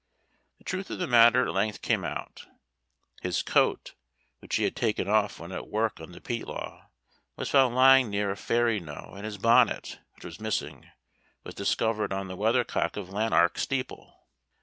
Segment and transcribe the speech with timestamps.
[0.57, 2.47] The truth of the matter at length came out;
[3.21, 3.93] his coat,
[4.39, 6.87] which he had taken off when at work on the Peatlaw,
[7.35, 10.89] was found lying near a "fairy knowe," and his bonnet, which was missing,
[11.43, 14.25] was discovered on the weathercock of Lanark steeple.